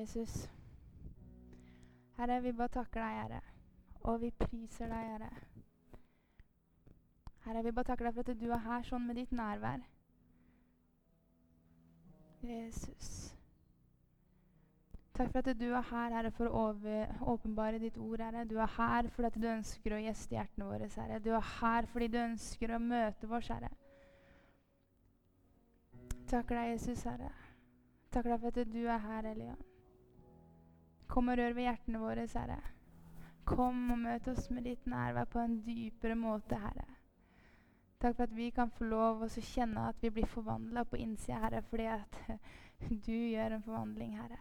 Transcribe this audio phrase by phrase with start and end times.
[0.00, 0.48] Jesus.
[2.16, 3.42] Herre, vi bare takker deg, Herre.
[4.06, 5.30] Og vi priser deg, Herre.
[7.46, 9.84] Herre, vi bare takker deg for at du er her sånn med ditt nærvær.
[12.46, 13.10] Jesus.
[15.16, 16.64] Takk for at du er her, Herre, for å
[17.32, 18.44] åpenbare ditt ord, Herre.
[18.48, 21.22] Du er her fordi du ønsker å gjeste hjertene våre, Herre.
[21.24, 23.72] Du er her fordi du ønsker å møte oss, Herre.
[26.26, 27.30] Takker deg, Jesus, Herre.
[28.12, 29.64] Takker deg for at du er her, Elian.
[31.06, 32.60] Kom og rør ved hjertene våre, Herre.
[33.46, 36.86] Kom og møt oss med ditt nærvær på en dypere måte, Herre.
[38.00, 41.38] Takk for at vi kan få lov å kjenne at vi blir forvandla på innsida,
[41.44, 42.18] Herre, fordi at
[43.06, 44.40] du gjør en forvandling, Herre.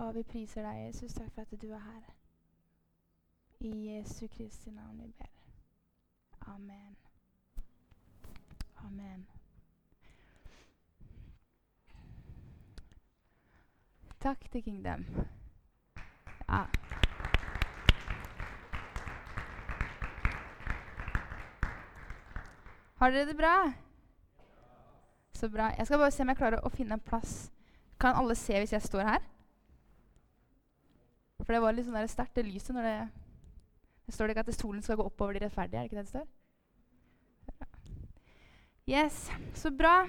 [0.00, 1.14] Og vi priser deg, Jesus.
[1.14, 2.08] Takk for at du er her.
[3.60, 5.36] I Jesu Kristi navn vi ber.
[6.48, 6.96] Amen.
[8.86, 9.39] Amen.
[14.20, 15.04] Takk til Kingdom.
[16.48, 16.64] Ja.
[23.00, 23.72] Har dere det bra?
[25.32, 25.70] Så bra.
[25.78, 27.48] Jeg skal bare se om jeg klarer å finne en plass.
[28.00, 29.24] Kan alle se hvis jeg står her?
[31.40, 33.08] For det var litt sånn sterkt, det lyset, når det
[34.06, 35.78] Det står det ikke at solen skal gå oppover de rettferdige?
[35.78, 36.28] Er det ikke det det står?
[38.90, 40.06] Yes, så bra.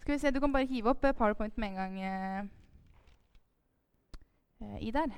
[0.00, 2.50] Skal vi se, Du kan bare hive opp powerpoint med en gang,
[4.60, 5.12] eh, eh, Idar.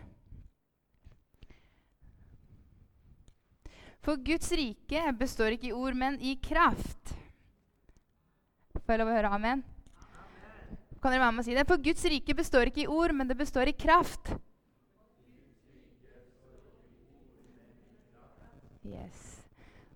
[4.01, 7.15] For Guds rike består ikke i ord, men i kraft.
[8.79, 9.65] Får jeg lov å høre amen?
[10.99, 11.67] Kan dere være med og si det?
[11.69, 14.33] For Guds rike består ikke i ord, men det består i kraft.
[18.89, 19.43] Yes.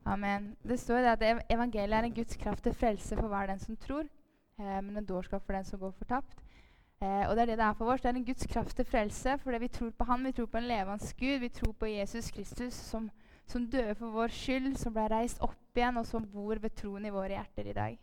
[0.04, 0.52] Amen.
[0.62, 4.04] Det står at evangeliet er en Guds kraft til frelse for hver den som tror,
[4.58, 6.42] eh, men en dårskap for den som går fortapt.
[7.02, 8.00] Eh, og Det er det det er for oss.
[8.00, 10.24] Det er en Guds kraft til frelse fordi vi tror på Han.
[10.24, 11.38] Vi tror på en levende Gud.
[11.40, 13.10] Vi tror på Jesus Kristus som,
[13.46, 17.04] som døde for vår skyld, som ble reist opp igjen, og som bor ved troen
[17.04, 17.98] i våre hjerter i dag.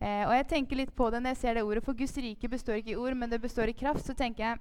[0.00, 2.48] Eh, og jeg tenker litt på det når jeg ser det ordet, for Guds rike
[2.48, 4.06] består ikke i ord, men det består i kraft.
[4.06, 4.58] Så tenker jeg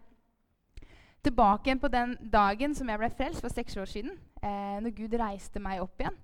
[1.24, 4.98] tilbake igjen på den dagen som jeg ble frelst for seks år siden, eh, når
[4.98, 6.18] Gud reiste meg opp igjen.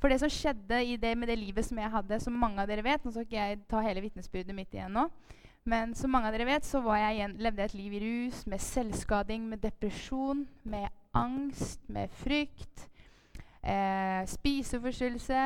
[0.00, 2.84] For det som skjedde det, med det livet som jeg hadde, som mange av dere
[2.84, 5.08] vet Nå skal ikke jeg ta hele vitnesbyrdet mitt igjen nå.
[5.68, 8.44] Men som mange av dere vet, så jeg igjen, levde jeg et liv i rus,
[8.48, 12.86] med selvskading, med depresjon, med angst, med frykt,
[13.62, 15.42] eh, spiseforstyrrelse.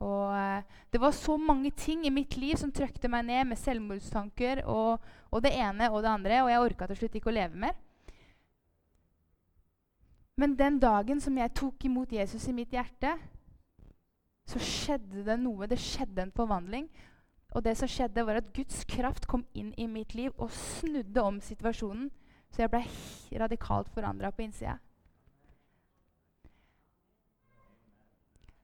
[0.00, 0.62] Og eh,
[0.92, 5.04] det var så mange ting i mitt liv som trøkte meg ned, med selvmordstanker og,
[5.28, 6.42] og det ene og det andre.
[6.44, 7.76] Og jeg orka til slutt ikke å leve mer.
[10.40, 13.12] Men den dagen som jeg tok imot Jesus i mitt hjerte,
[14.48, 15.68] så skjedde det noe.
[15.68, 16.88] Det skjedde en forvandling.
[17.50, 21.22] Og det som skjedde, var at Guds kraft kom inn i mitt liv og snudde
[21.22, 22.10] om situasjonen.
[22.50, 22.84] Så jeg ble
[23.42, 24.78] radikalt forandra på innsida.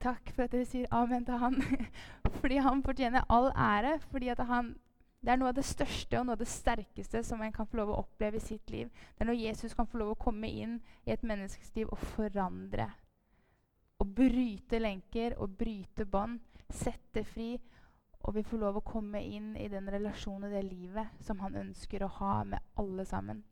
[0.03, 1.57] Takk for at dere sier amen til han.
[2.41, 3.99] fordi han fortjener all ære.
[4.11, 4.75] fordi han,
[5.21, 7.81] Det er noe av det største og noe av det sterkeste som en kan få
[7.81, 8.91] lov å oppleve i sitt liv.
[9.15, 11.99] Det er når Jesus kan få lov å komme inn i et menneskes liv og
[12.15, 12.91] forandre
[13.99, 17.57] å bryte lenker og bryte bånd, sette fri.
[18.25, 22.03] Og vi får lov å komme inn i den relasjonen, det livet, som han ønsker
[22.03, 23.43] å ha med alle sammen.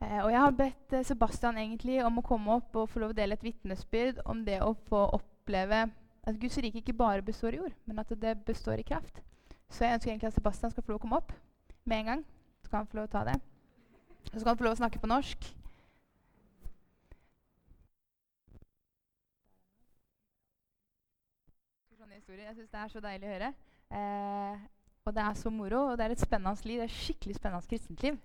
[0.00, 3.14] Eh, og jeg har bedt eh, Sebastian egentlig om å komme opp og få lov
[3.14, 5.86] å dele et vitnesbyrd om det å få oppleve
[6.26, 9.22] at Guds rike ikke bare består i ord, men at det består i kraft.
[9.70, 11.32] Så jeg ønsker egentlig at Sebastian skal få lov å komme opp
[11.86, 12.24] med en gang.
[12.62, 13.36] Så kan han få lov å ta det.
[14.32, 15.48] Så kan han få lov å snakke på norsk.
[22.26, 22.46] Historie.
[22.46, 23.48] Jeg syns det er så deilig å høre.
[23.94, 24.62] Eh,
[25.06, 26.80] og det er så moro, og det er et spennende liv.
[26.80, 28.16] Det er et skikkelig spennende kristent liv.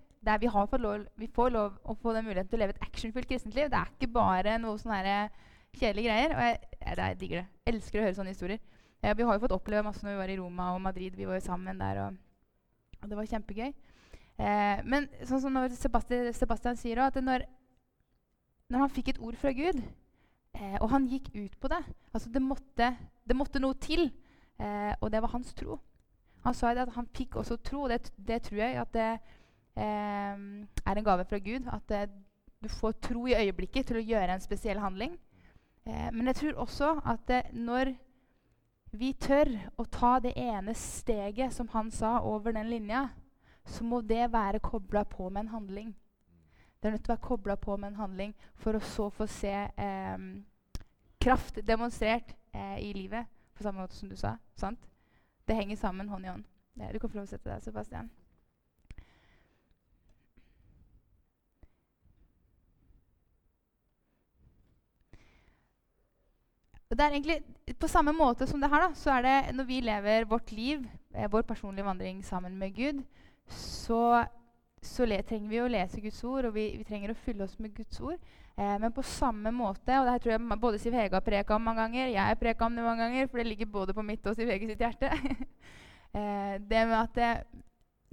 [0.42, 0.50] Vi,
[0.82, 3.70] lov, vi, får lov å få den muligheten til å leve et actionfullt kristent liv.
[3.70, 5.28] Det er ikke bare noe sånne
[5.78, 6.34] kjedelige greier.
[6.34, 7.46] Og jeg, jeg, jeg digger det.
[7.70, 8.66] Elsker å høre sånne historier.
[9.04, 11.22] Eh, vi har jo fått oppleve masse når vi var i Roma og Madrid.
[11.22, 12.18] Vi var jo sammen der, og,
[13.04, 13.70] og det var kjempegøy.
[13.70, 17.46] Eh, men sånn som Sebastian, Sebastian sier at når,
[18.66, 19.86] når han fikk et ord fra Gud,
[20.56, 21.82] eh, og han gikk ut på det
[22.14, 22.92] altså det måtte
[23.28, 24.10] det måtte noe til,
[24.60, 25.78] eh, og det var hans tro.
[26.44, 29.10] Han sa at han fikk også tro, og det, det tror jeg at det
[29.78, 30.38] eh,
[30.86, 31.70] er en gave fra Gud.
[31.72, 32.10] At eh,
[32.64, 35.18] du får tro i øyeblikket til å gjøre en spesiell handling.
[35.86, 37.94] Eh, men jeg tror også at eh, når
[38.92, 43.08] vi tør å ta det ene steget, som han sa, over den linja,
[43.66, 45.94] så må det være kobla på med en handling.
[46.82, 49.28] Det er nødt til å være kobla på med en handling for å så få
[49.30, 50.24] se eh,
[51.22, 53.30] kraft demonstrert eh, i livet.
[53.54, 54.38] På samme måte som du sa.
[54.58, 54.82] sant?
[55.46, 56.48] Det henger sammen hånd i hånd.
[56.74, 58.10] Du kan få lov å sette deg, Sebastian.
[66.92, 67.40] Det er egentlig
[67.80, 70.84] På samme måte som det her, da, så er det når vi lever vårt liv,
[71.14, 73.04] eh, vår personlige vandring sammen med Gud,
[73.48, 74.26] så,
[74.82, 77.74] så trenger vi å lese Guds ord, og vi, vi, trenger å fylle oss med
[77.78, 78.18] Guds ord.
[78.58, 81.56] Eh, men på samme måte, og det her tror jeg både Siv Hege har preka
[81.56, 84.06] om mange ganger, jeg har preka om det mange ganger, for det ligger både på
[84.06, 85.12] mitt og Siv Hege sitt hjerte.
[86.18, 87.32] eh, det med at det,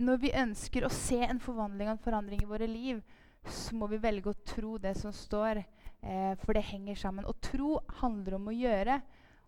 [0.05, 3.00] når vi ønsker å se en forvandling og en forandring i våre liv,
[3.49, 5.65] så må vi velge å tro det som står.
[6.05, 7.26] Eh, for det henger sammen.
[7.26, 9.00] Og tro handler om å gjøre.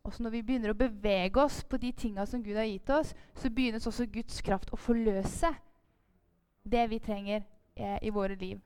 [0.09, 2.89] Og så når vi begynner å bevege oss på de tinga som Gud har gitt
[2.97, 5.53] oss, så begynnes også Guds kraft å forløse
[6.63, 7.43] det vi trenger
[7.77, 8.61] eh, i våre liv.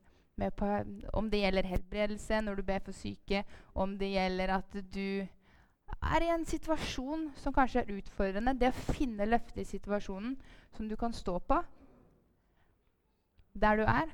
[0.57, 0.67] På,
[1.13, 3.45] om det gjelder helbredelse når du ber for syke,
[3.75, 5.27] om det gjelder at du
[6.03, 8.57] er i en situasjon som kanskje er utfordrende.
[8.59, 10.35] Det å finne løftet i situasjonen
[10.75, 11.63] som du kan stå på
[13.55, 14.11] der du er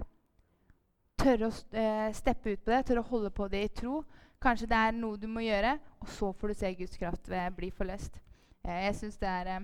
[1.20, 4.02] tørre å eh, steppe ut på det, tørre å holde på det i tro.
[4.40, 7.70] Kanskje det er noe du må gjøre, og så får du se Guds kraft bli
[7.76, 8.20] forløst.
[8.64, 9.56] Eh, jeg syns det,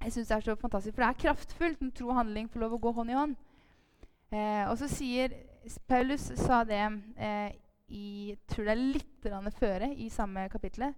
[0.00, 2.76] eh, det, er så fantastisk, for det er kraftfullt når tro og handling får lov
[2.76, 3.36] å gå hånd i hånd.
[4.30, 5.36] Eh, og så sier
[5.88, 6.82] Paulus sa det
[7.16, 7.56] eh,
[7.88, 10.92] i tror det er litt føre i samme kapittel.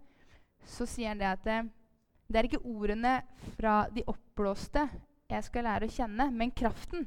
[0.67, 1.71] Så sier han det at eh,
[2.31, 3.21] det er ikke ordene
[3.57, 4.89] fra de oppblåste
[5.31, 7.07] jeg skal lære å kjenne, men kraften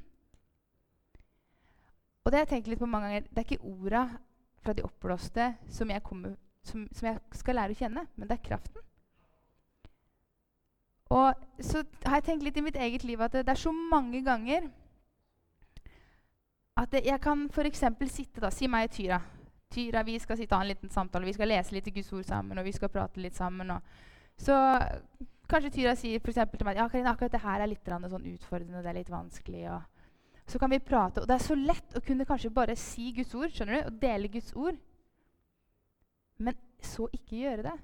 [2.24, 3.28] og det har jeg tenkt litt på mange ganger.
[3.30, 4.04] Det er ikke orda
[4.64, 8.38] fra de oppblåste som jeg, kommer, som, som jeg, skal lære å kjenne, men det
[8.38, 8.86] er kraften.
[11.14, 13.74] Og så har jeg tenkt litt i mitt eget liv at det, det er så
[13.74, 14.66] mange ganger
[16.80, 17.84] at det, jeg kan f.eks.
[18.10, 19.20] sitte da, Si meg Tyra.
[19.74, 22.12] Tyra, vi skal sitte og ha en liten samtale, vi skal lese litt i Guds
[22.14, 23.72] ord sammen, og vi skal prate litt sammen.
[24.38, 24.56] Så
[25.50, 28.82] kanskje Tyra sier for til meg ja, Karina, akkurat det her er litt sånn utfordrende,
[28.82, 29.66] det er litt vanskelig.
[30.48, 31.22] så kan vi prate.
[31.22, 34.00] Og det er så lett å kunne kanskje bare si Guds ord skjønner du, og
[34.02, 34.78] dele Guds ord.
[36.38, 37.78] Men så ikke gjøre det.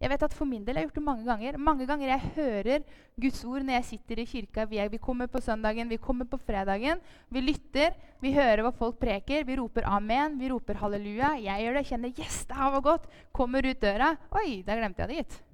[0.00, 1.56] Jeg vet at For min del jeg har gjort det mange ganger.
[1.60, 2.84] Mange ganger jeg hører
[3.20, 4.64] Guds ord når jeg sitter i kirka.
[4.70, 7.02] Vi, er, kommer på søndagen, vi kommer på fredagen.
[7.28, 7.92] Vi lytter,
[8.24, 9.44] vi hører hva folk preker.
[9.44, 11.34] Vi roper amen, vi roper halleluja.
[11.44, 13.08] Jeg gjør det, kjenner 'yes, det her var godt'.
[13.32, 14.16] Kommer ut døra.
[14.40, 15.49] Oi, da glemte jeg det, gitt.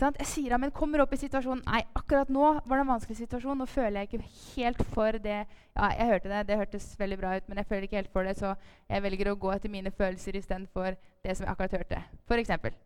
[0.00, 0.16] Sant?
[0.22, 3.58] Jeg sier men kommer opp i situasjonen Nei, akkurat nå var det en vanskelig situasjon.
[3.60, 5.40] Nå føler jeg ikke helt for det.
[5.74, 8.24] Ja, jeg hørte det, det hørtes veldig bra ut, men jeg føler ikke helt for
[8.24, 8.54] det, så
[8.88, 12.00] jeg velger å gå etter mine følelser istedenfor det som jeg akkurat hørte.
[12.30, 12.78] For eksempel.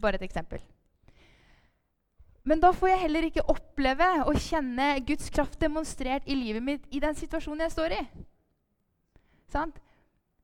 [0.00, 0.64] Bare et eksempel.
[2.48, 6.88] Men da får jeg heller ikke oppleve og kjenne Guds kraft demonstrert i livet mitt
[6.92, 8.00] i den situasjonen jeg står i.
[9.52, 9.76] Sant?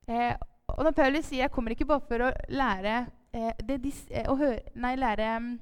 [0.09, 0.37] Eh,
[0.77, 3.81] og når Paulus sier 'jeg kommer ikke bare for å lære eh, det,
[4.11, 5.59] eh, å høre, nei, lære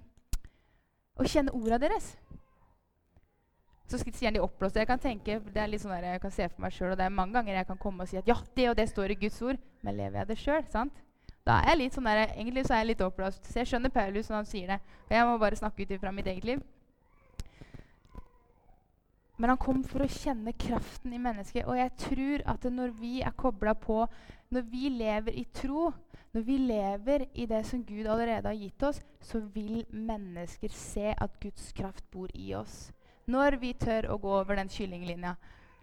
[1.18, 2.12] å kjenne orda deres.
[3.88, 4.82] Så sier han de oppblåste.
[4.82, 7.00] Jeg kan tenke, det er litt sånn der, jeg kan se for meg selv, og
[7.00, 9.14] det er mange ganger jeg kan komme og si at ja, det og det står
[9.14, 10.66] i Guds ord, men lever jeg det sjøl?
[11.48, 13.46] Da er jeg litt sånn der, Egentlig så er jeg litt oppblåst.
[13.48, 14.76] Så jeg skjønner Paulus når han sier det.
[15.08, 16.60] Og jeg må bare snakke ut fra mitt eget liv.
[19.38, 21.66] Men han kom for å kjenne kraften i mennesket.
[21.70, 24.00] Og jeg tror at når vi er kobla på,
[24.50, 25.92] når vi lever i tro,
[26.34, 31.14] når vi lever i det som Gud allerede har gitt oss, så vil mennesker se
[31.14, 32.88] at Guds kraft bor i oss.
[33.30, 35.36] Når vi tør å gå over den kyllinglinja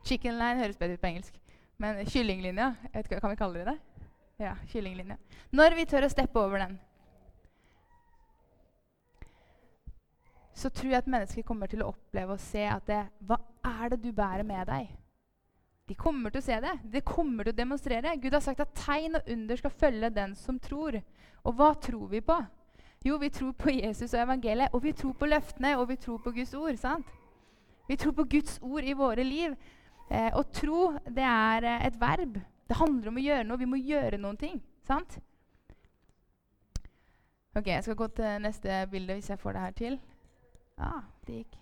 [0.05, 1.37] Chicken line høres bedre ut på engelsk.
[1.81, 4.03] Men kyllinglinja, kan vi kalle det det?
[4.45, 5.17] Ja, kyllinglinja.
[5.49, 6.75] Når vi tør å steppe over den,
[10.55, 13.91] så tror jeg at mennesker kommer til å oppleve og se at det, Hva er
[13.91, 14.93] det du bærer med deg?
[15.85, 16.73] De kommer til å se det.
[16.89, 18.15] De kommer til å demonstrere.
[18.17, 20.97] Gud har sagt at tegn og under skal følge den som tror.
[21.45, 22.39] Og hva tror vi på?
[23.05, 26.23] Jo, vi tror på Jesus og evangeliet, og vi tror på løftene, og vi tror
[26.23, 26.77] på Guds ord.
[26.81, 27.11] sant?
[27.87, 29.53] Vi tror på Guds ord i våre liv.
[30.09, 32.39] Eh, og tro, det er eh, et verb.
[32.65, 33.61] Det handler om å gjøre noe.
[33.61, 34.57] Vi må gjøre noen ting.
[34.87, 35.19] sant?
[37.55, 39.99] Ok, Jeg skal gå til neste bilde hvis jeg får det her til.
[40.79, 40.91] Ja,
[41.27, 41.57] det gikk.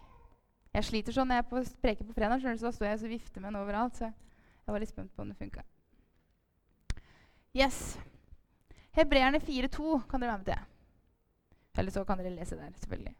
[0.73, 3.51] Jeg sliter sånn når jeg preker på fredag, så da står jeg og vifter med
[3.51, 3.97] den overalt.
[3.99, 5.61] Så jeg var litt spent på om det funka.
[7.53, 7.99] Yes.
[8.97, 10.71] Hebreerne 4,2 kan dere være med til.
[11.77, 13.13] Eller så kan dere lese der, selvfølgelig.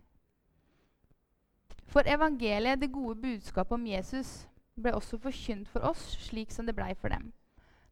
[1.93, 4.47] For evangeliet, det gode budskapet om Jesus,
[4.81, 7.29] ble også forkynt for oss, slik som det blei for dem.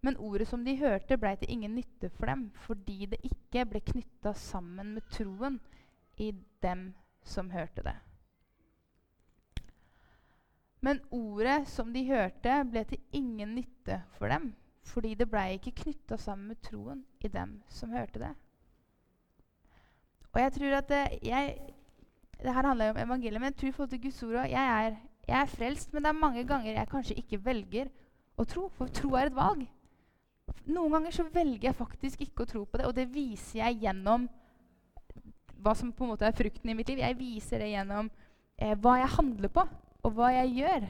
[0.02, 3.84] Men ordet som de hørte, blei til ingen nytte for dem, fordi det ikke ble
[3.86, 5.60] knytta sammen med troen
[6.18, 6.32] i
[6.66, 6.88] dem
[7.24, 7.98] som hørte det.
[10.82, 14.54] Men ordet som de hørte, ble til ingen nytte for dem,
[14.90, 18.32] fordi det blei ikke knytta sammen med troen i dem som hørte det.
[20.32, 21.58] Og jeg tror at det, jeg,
[22.42, 24.86] det her handler jo om evangeliet, men jeg tror i forhold til Guds ord jeg
[24.86, 24.96] er,
[25.28, 27.92] jeg er frelst, men det er mange ganger jeg kanskje ikke velger
[28.38, 29.68] å tro, for tro er et valg.
[30.66, 33.84] Noen ganger så velger jeg faktisk ikke å tro på det, og det viser jeg
[33.86, 34.26] gjennom
[35.62, 37.02] hva som på en måte er frukten i mitt liv.
[37.02, 38.10] Jeg viser det gjennom
[38.58, 39.66] eh, hva jeg handler på,
[40.02, 40.88] og hva jeg gjør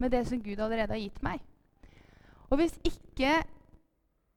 [0.00, 1.42] med det som Gud allerede har gitt meg.
[2.50, 3.36] Og hvis ikke,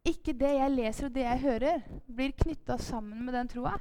[0.06, 3.78] ikke det jeg leser og det jeg hører, blir knytta sammen med den troa,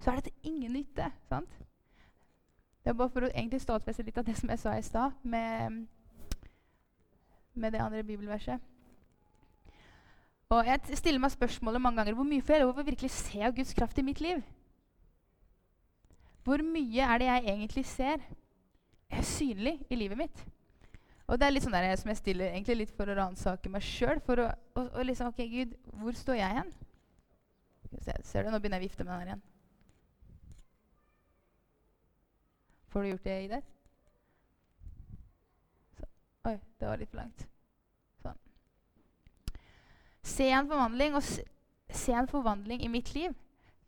[0.00, 1.10] så er det til ingen nytte.
[1.28, 1.56] sant?
[2.80, 5.16] Det er bare for å egentlig stadfeste litt av det som jeg sa i stad,
[5.22, 5.82] med,
[7.54, 8.60] med det andre bibelverset.
[10.50, 13.42] Og Jeg stiller meg spørsmålet mange ganger hvor mye får jeg lov å virkelig se
[13.46, 14.40] av Guds kraft i mitt liv?
[16.44, 18.22] Hvor mye er det jeg egentlig ser
[19.10, 20.44] er synlig i livet mitt?
[21.30, 23.84] Og det er litt sånn der, som jeg stiller egentlig litt for å ransake meg
[23.86, 24.18] sjøl.
[24.26, 24.48] For å,
[25.06, 26.72] liksom, ok, Gud, hvor står jeg hen?
[28.26, 29.44] Ser du, Nå begynner jeg å vifte med den her igjen.
[32.90, 33.60] Får du gjort det, Ida?
[36.50, 37.46] Oi, det var litt for langt.
[38.24, 38.42] Sånn.
[40.26, 41.44] Se en forvandling, og se,
[41.94, 43.36] se en forvandling i mitt liv.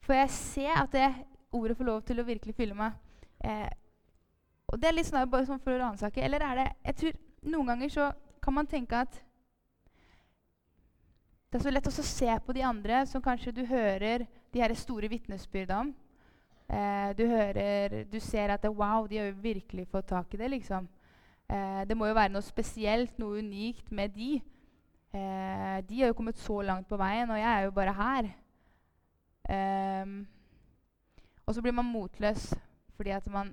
[0.06, 1.09] For jeg ser at det
[1.52, 2.97] ordet får lov til å virkelig fylle meg.
[3.44, 3.68] Eh,
[4.73, 6.23] og det er litt sånn bare sånn for å ransake.
[6.25, 8.04] Eller er det jeg tror Noen ganger så
[8.38, 9.16] kan man tenke at
[11.50, 14.23] det er så lett å se på de andre som kanskje du hører
[14.54, 15.90] de her store vitnesbyrda om.
[16.71, 20.40] Eh, du hører, du ser at det, wow, de har jo virkelig fått tak i
[20.40, 20.49] det.
[20.54, 20.87] liksom.
[21.50, 24.37] Eh, det må jo være noe spesielt, noe unikt med de.
[25.12, 28.30] Eh, de har jo kommet så langt på veien, og jeg er jo bare her.
[29.50, 30.06] Eh,
[31.52, 32.47] og så blir man motløs
[32.97, 33.50] fordi at man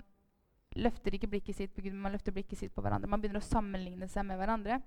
[0.79, 3.09] løfter ikke blikket sitt på Gud, men man løfter blikket sitt på hverandre.
[3.11, 4.77] Man begynner å sammenligne seg med hverandre.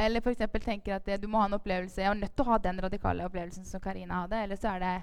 [0.00, 0.42] Eller f.eks.
[0.64, 2.00] tenker at det, du må ha en opplevelse.
[2.00, 4.40] Jeg er nødt til å ha den radikale opplevelsen som Karina hadde.
[4.46, 4.94] Eller så, det,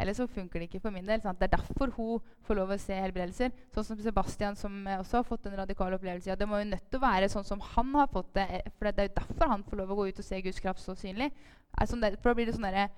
[0.00, 1.20] eller så funker det ikke for min del.
[1.22, 1.38] Sant?
[1.38, 3.52] Det er derfor hun får lov å se helbredelser.
[3.76, 6.32] Sånn som Sebastian, som også har fått en radikal opplevelse.
[6.32, 8.48] Ja, det må jo nødt til å være sånn som han har fått det.
[8.58, 10.64] Eh, for det er jo derfor han får lov å gå ut og se Guds
[10.64, 11.28] kraft så synlig.
[11.76, 12.88] Altså, for da blir det sånn der,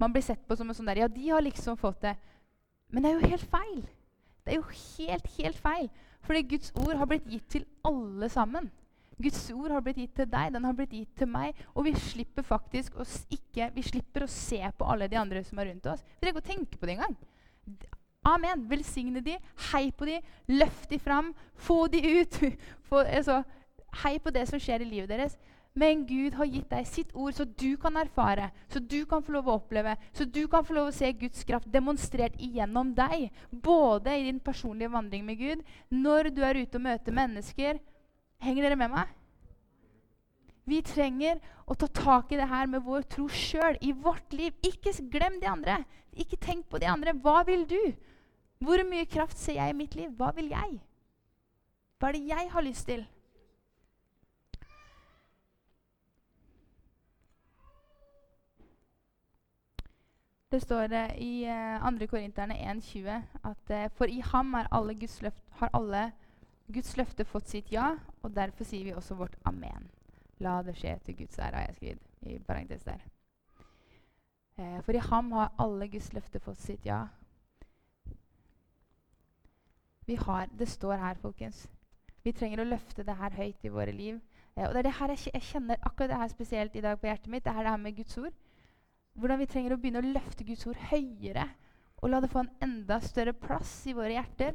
[0.00, 2.16] man blir sett på som en sånn der Ja, de har liksom fått det.
[2.90, 3.80] Men det er jo helt feil.
[4.44, 5.90] Det er jo helt, helt feil.
[6.26, 8.70] Fordi Guds ord har blitt gitt til alle sammen.
[9.20, 11.58] Guds ord har blitt gitt til deg, den har blitt gitt til meg.
[11.74, 15.60] Og vi slipper faktisk å, ikke, vi slipper å se på alle de andre som
[15.60, 16.04] er rundt oss.
[16.16, 17.16] Vi trenger ikke å tenke på det engang.
[18.30, 18.64] Amen.
[18.68, 19.36] Velsigne de,
[19.70, 20.18] hei på de,
[20.52, 21.32] løft de fram,
[21.68, 22.40] få de ut.
[22.90, 23.42] Få, altså,
[24.02, 25.36] hei på det som skjer i livet deres.
[25.78, 29.36] Men Gud har gitt deg sitt ord, så du kan erfare, så du kan få
[29.36, 33.28] lov å oppleve, så du kan få lov å se Guds kraft demonstrert igjennom deg.
[33.50, 35.62] Både i din personlige vandring med Gud,
[35.94, 37.78] når du er ute og møter mennesker.
[38.42, 39.14] Henger dere med meg?
[40.70, 41.38] Vi trenger
[41.70, 44.54] å ta tak i det her med vår tro sjøl i vårt liv.
[44.66, 45.80] Ikke glem de andre.
[46.14, 47.14] Ikke tenk på de andre.
[47.14, 47.80] Hva vil du?
[48.60, 50.10] Hvor mye kraft ser jeg i mitt liv?
[50.18, 50.78] Hva vil jeg?
[51.98, 53.06] Hva er det jeg har lyst til?
[60.50, 62.06] Det står uh, i uh, 2.
[62.10, 63.08] Korinterne 1,20
[63.44, 66.10] at uh, for i ham alle løft, har alle
[66.72, 69.90] Guds løfte fått sitt ja, og derfor sier vi også vårt amen.
[70.40, 73.00] La det skje til Guds ære, har jeg skrevet i parentes der.
[74.60, 77.06] Eh, for i ham har alle Guds løfte fått sitt ja.
[80.06, 81.68] Vi har, Det står her, folkens.
[82.24, 84.20] Vi trenger å løfte det her høyt i våre liv.
[84.56, 87.00] Eh, og det er det her jeg, jeg, kjenner akkurat det her spesielt i dag
[87.00, 87.44] på hjertet mitt.
[87.44, 88.32] Det er det her med Guds ord.
[89.20, 91.46] Hvordan vi trenger å begynne å løfte Guds ord høyere
[92.00, 94.54] og la det få en enda større plass i våre hjerter.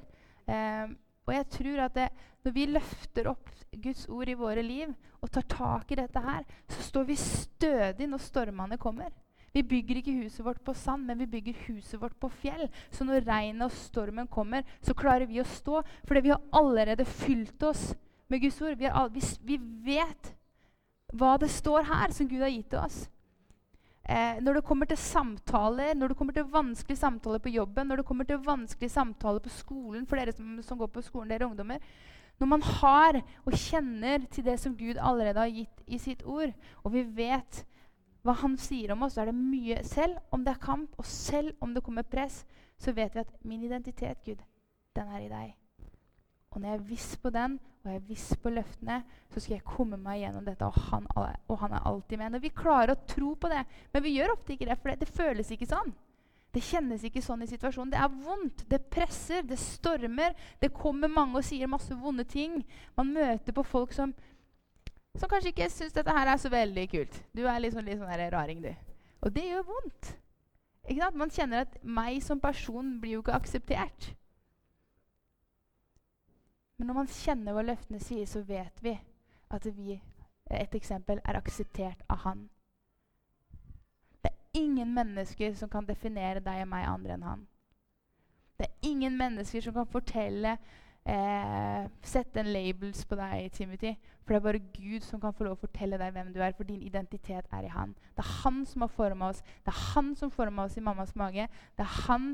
[0.50, 0.94] Eh,
[1.26, 2.08] og jeg tror at det,
[2.46, 4.92] når vi løfter opp Guds ord i våre liv
[5.22, 9.14] og tar tak i dette her, så står vi stødig når stormene kommer.
[9.56, 12.68] Vi bygger ikke huset vårt på sand, men vi bygger huset vårt på fjell.
[12.92, 17.08] Så når regnet og stormen kommer, så klarer vi å stå, fordi vi har allerede
[17.08, 17.94] fylt oss
[18.28, 18.76] med Guds ord.
[18.78, 20.34] Vi, all, vi, vi vet
[21.16, 23.06] hva det står her, som Gud har gitt til oss.
[24.06, 27.96] Eh, når det kommer til samtaler, når det kommer til vanskelige samtaler på jobben, når
[27.96, 31.48] det kommer til vanskelige samtaler på skolen for dere som, som går på skolen, dere
[31.48, 31.82] ungdommer
[32.38, 36.54] Når man har og kjenner til det som Gud allerede har gitt i sitt ord,
[36.84, 37.66] og vi vet
[38.22, 41.06] hva han sier om oss, så er det mye Selv om det er kamp, og
[41.06, 42.44] selv om det kommer press,
[42.78, 44.42] så vet vi at min identitet, Gud,
[44.96, 45.65] den er i deg.
[46.56, 49.58] Og når jeg er viss på den, og jeg er viss på løftene, så skal
[49.58, 50.66] jeg komme meg gjennom dette.
[50.66, 51.06] Og han,
[51.52, 52.32] og han er alltid med.
[52.34, 55.04] Når vi klarer å tro på det, men vi gjør ofte ikke det, for det,
[55.04, 55.92] det føles ikke sånn.
[56.56, 57.92] Det kjennes ikke sånn i situasjonen.
[57.92, 60.32] Det er vondt, det presser, det stormer.
[60.64, 62.62] Det kommer mange og sier masse vonde ting.
[62.96, 64.16] Man møter på folk som,
[65.20, 67.24] som kanskje ikke syns dette her er så veldig kult.
[67.36, 68.72] Du er litt sånn, litt sånn raring, du.
[69.28, 70.16] Og det gjør vondt.
[71.20, 74.14] Man kjenner at meg som person blir jo ikke akseptert.
[76.78, 78.96] Men når man kjenner hva løftene sier, så vet vi
[79.56, 79.96] at vi,
[80.52, 82.48] et eksempel, er akseptert av Han.
[84.22, 87.46] Det er ingen mennesker som kan definere deg og meg andre enn Han.
[88.60, 90.58] Det er ingen mennesker som kan fortelle
[91.06, 93.96] eh, Sette en labels på deg, Timothy.
[94.24, 96.56] For det er bare Gud som kan få lov å fortelle deg hvem du er,
[96.58, 97.96] for din identitet er i Han.
[98.16, 99.44] Det er Han som har forma oss.
[99.64, 101.48] Det er Han som forma oss i mammas mage.
[101.78, 102.34] Det er Han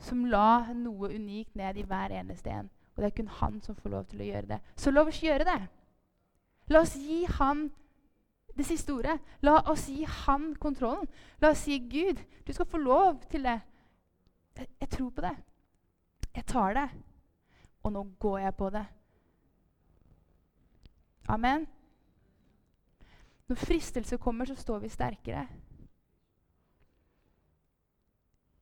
[0.00, 2.70] som la noe unikt ned i hver eneste en.
[3.00, 4.58] Og det er kun Han som får lov til å gjøre det.
[4.76, 5.60] Så la oss gjøre det.
[6.68, 7.70] La oss gi Han
[8.52, 9.14] det siste ordet.
[9.40, 11.08] La oss gi Han kontrollen.
[11.40, 13.62] La oss si, 'Gud, du skal få lov til det.'
[14.56, 15.36] Jeg, jeg tror på det.
[16.34, 16.88] Jeg tar det.
[17.82, 18.84] Og nå går jeg på det.
[21.28, 21.66] Amen.
[23.48, 25.46] Når fristelse kommer, så står vi sterkere.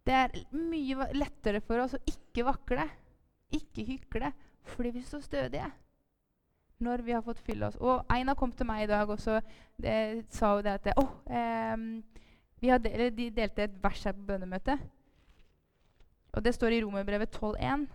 [0.07, 2.87] Det er mye lettere for oss å ikke vakle,
[3.53, 5.71] ikke hykle, fordi vi er så stødige
[6.79, 7.77] når vi har fått fylle oss.
[7.83, 9.41] Og Eina kom til meg i dag og så
[9.83, 14.79] det, sa hun det at oh, eh, del, De delte et vers her på bønnemøtet.
[16.33, 17.87] Og det står i Romerbrevet 12,1.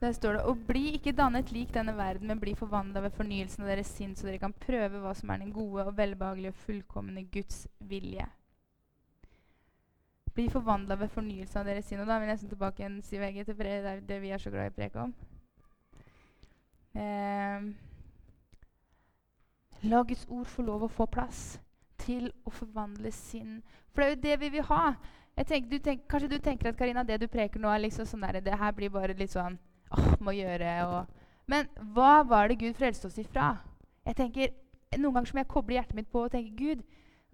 [0.00, 3.64] Der står det Og bli ikke dannet lik denne verden, men bli forvandla ved fornyelsen
[3.64, 6.60] av deres sinn, så dere kan prøve hva som er den gode og velbehagelige og
[6.66, 8.26] fullkomne Guds vilje.
[10.36, 12.02] Bli forvandla ved fornyelsen av deres sinn.
[12.02, 14.52] Og da vil jeg nesten tilbake igjen Siv VG, til det det vi er så
[14.52, 15.14] glad i å preke om.
[16.96, 17.60] Eh,
[19.88, 21.58] la Guds ord få lov å få plass
[22.00, 23.62] til å forvandle sinn.
[23.92, 24.82] For det er jo det vi vil ha.
[25.36, 28.40] Tenker, tenker, kanskje du tenker at Karina, det du preker nå, er liksom sånn der,
[28.40, 29.58] det her blir bare litt sånn
[29.92, 30.76] åh, må gjøre.
[30.88, 33.54] Og, men hva var det Gud frelste oss ifra?
[34.06, 34.54] Jeg tenker,
[34.96, 36.84] Noen ganger må jeg koble hjertet mitt på og tenke Gud,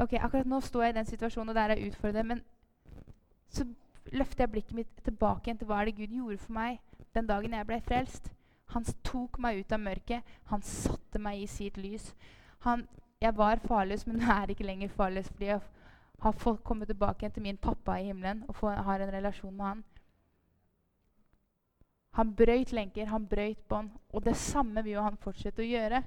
[0.00, 2.26] ok, akkurat nå står jeg i den situasjonen, og der er jeg utfordret.
[2.26, 2.40] Men
[3.52, 3.66] så
[4.12, 6.80] løfter jeg blikket mitt tilbake igjen til hva er det Gud gjorde for meg
[7.14, 8.30] den dagen jeg ble frelst.
[8.72, 10.34] Han tok meg ut av mørket.
[10.48, 12.12] Han satte meg i sitt lys.
[12.64, 12.86] Han,
[13.20, 15.60] jeg var farløs, men nå er ikke lenger farløs fordi jeg
[16.22, 19.54] har fått komme tilbake igjen til min pappa i himmelen og få, har en relasjon
[19.56, 19.84] med han.
[22.16, 23.90] Han brøyt lenker, han brøyt bånd.
[24.12, 26.02] Og det samme vil jo han fortsette å gjøre.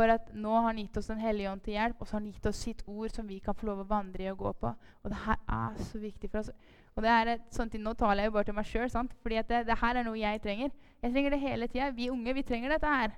[0.00, 2.22] Bare at nå har han gitt oss Den hellige ånd til hjelp, og så har
[2.22, 4.52] han gitt oss sitt ord som vi kan få lov å vandre i og gå
[4.62, 4.70] på.
[5.02, 6.48] Og det her er så viktig for oss.
[6.96, 8.88] Og det er et, sånt, Nå taler jeg jo bare til meg sjøl,
[9.22, 10.72] fordi det, det, her er noe jeg trenger.
[11.02, 11.90] Jeg trenger det hele tida.
[11.96, 13.16] Vi unge vi trenger dette her.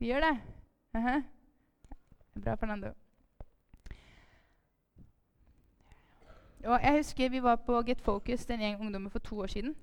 [0.00, 0.34] Vi gjør det.
[0.96, 1.22] Uh -huh.
[2.40, 2.94] Bra, Fernando.
[6.64, 9.76] Og jeg husker Vi var på Get Focus, en gjeng ungdommer, for to år siden.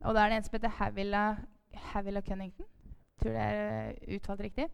[0.00, 1.36] Og da er det en som heter Havila,
[1.74, 2.64] Havila Cunnington.
[3.22, 4.66] Tror det er eh, uttalt riktig.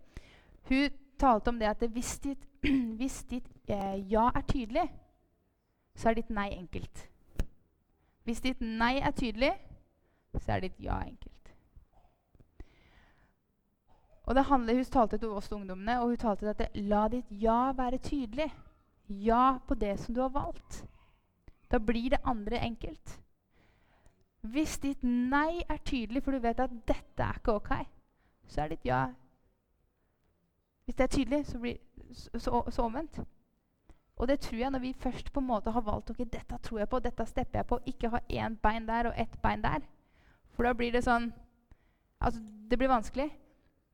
[0.69, 2.45] Hun talte om det at hvis ditt,
[2.99, 4.89] hvis ditt eh, ja er tydelig,
[5.95, 7.09] så er ditt nei enkelt.
[8.25, 9.53] Hvis ditt nei er tydelig,
[10.37, 11.35] så er ditt ja enkelt.
[14.29, 17.73] Og det handler, Hun talte til oss ungdommene, og hun talte at la ditt ja
[17.73, 18.51] være tydelig.
[19.09, 20.85] Ja på det som du har valgt.
[21.71, 23.21] Da blir det andre enkelt.
[24.41, 27.89] Hvis ditt nei er tydelig, for du vet at 'dette er ikke ok',
[28.47, 29.07] så er ditt ja
[30.89, 31.77] Hvis det er tydelig, så blir
[32.15, 33.21] så, så omvendt.
[34.17, 36.79] Og det tror jeg når vi først på en måte har valgt ok, dette tror
[36.79, 39.85] jeg på, dette stepper jeg på, ikke ha én bein der og ett bein der.
[40.57, 41.29] For da blir det sånn
[42.21, 43.29] Altså, det blir vanskelig.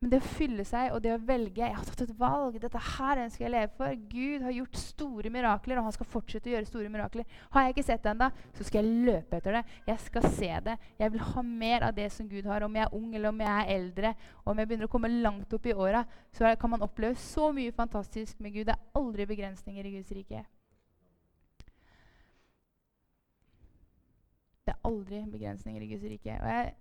[0.04, 2.58] Men det å fylle seg og det å velge Jeg har tatt et valg.
[2.60, 3.94] Dette her ønsker jeg å leve for.
[4.10, 7.38] Gud har gjort store mirakler, og han skal fortsette å gjøre store mirakler.
[7.54, 9.62] Har jeg ikke sett det ennå, så skal jeg løpe etter det.
[9.88, 10.74] Jeg skal se det.
[11.00, 12.68] Jeg vil ha mer av det som Gud har.
[12.68, 14.12] Om jeg er ung eller om jeg er eldre,
[14.42, 16.04] og om jeg begynner å komme langt opp i åra,
[16.36, 18.68] så kan man oppleve så mye fantastisk med Gud.
[18.68, 20.44] Det er aldri begrensninger i Guds rike.
[24.68, 26.42] Det er aldri begrensninger i Guds rike.
[26.44, 26.74] Og jeg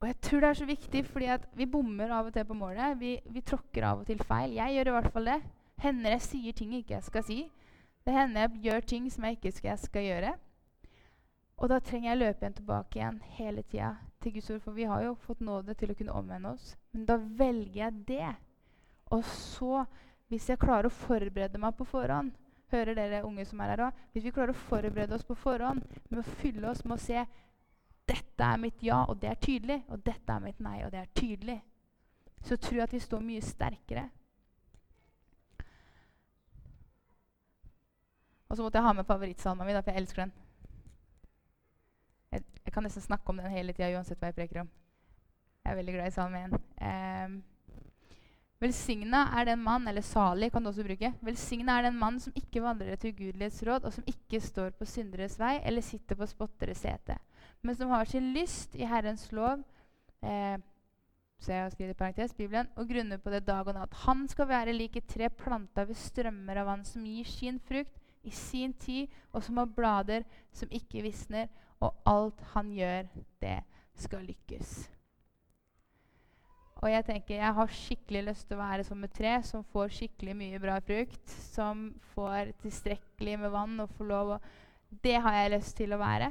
[0.00, 2.98] og jeg tror det er så viktig, fordi vi bommer av og til på målet.
[3.00, 4.56] Vi, vi tråkker av og til feil.
[4.58, 5.36] Jeg gjør i hvert fall det.
[5.80, 7.38] Hender jeg sier ting jeg ikke skal si.
[8.04, 10.34] Det hender jeg gjør ting som jeg ikke skal, skal gjøre.
[11.56, 14.60] Og da trenger jeg løpe igjen tilbake igjen hele tida til Guds ord.
[14.66, 16.74] For vi har jo fått nåde til å kunne omvende oss.
[16.92, 18.34] Men da velger jeg det.
[19.16, 19.86] Og så,
[20.28, 22.34] hvis jeg klarer å forberede meg på forhånd
[22.74, 23.98] Hører dere unge som er her òg?
[24.10, 27.20] Hvis vi klarer å forberede oss på forhånd med å fylle oss med å se
[28.08, 29.80] dette er mitt ja, og det er tydelig.
[29.88, 31.58] Og dette er mitt nei, og det er tydelig.
[32.44, 34.08] Så tror jeg at vi står mye sterkere.
[38.46, 40.32] Og så måtte jeg ha med favorittsalma mi, for jeg elsker den.
[42.32, 44.70] Jeg, jeg, kan nesten snakke om den hele tida uansett hva jeg preker om.
[45.64, 46.58] Jeg er veldig glad i salme 1.
[46.86, 47.36] Eh,
[48.62, 51.10] Velsigna er den mann, eller salig kan du også bruke.
[51.26, 55.36] Velsigna er den mann som ikke vandrer etter ugudelighetsråd, og som ikke står på synderes
[55.40, 57.18] vei eller sitter på spotteres sete,
[57.66, 59.62] men som har sin lyst i Herrens lov,
[60.22, 60.56] eh,
[61.42, 63.94] så jeg har skrevet i parentes, Bibelen, og grunner på det dag og natt.
[64.06, 67.98] Han skal være lik et tre planta ved strømmer av vann, som gir sin frukt
[68.26, 70.24] i sin tid, og som har blader
[70.54, 71.50] som ikke visner,
[71.82, 73.10] og alt han gjør,
[73.42, 73.58] det
[74.00, 74.76] skal lykkes.
[76.84, 79.94] Og jeg tenker, jeg har skikkelig lyst til å være som et tre som får
[79.96, 81.22] skikkelig mye bra frukt.
[81.54, 84.42] Som får tilstrekkelig med vann og får lov å
[85.02, 86.28] Det har jeg lyst til å være.